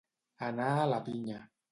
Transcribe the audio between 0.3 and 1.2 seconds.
Anar a la